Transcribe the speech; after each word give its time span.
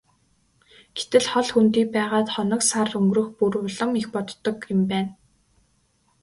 Гэтэл 0.97 1.25
хол 1.31 1.47
хөндий 1.53 1.85
байгаад 1.95 2.27
хоног 2.35 2.61
сар 2.69 2.89
өнгөрөх 2.99 3.29
бүр 3.37 3.53
улам 3.65 3.91
их 3.99 4.07
бодогддог 4.13 4.57
юм 4.73 4.81
байна. 4.91 5.11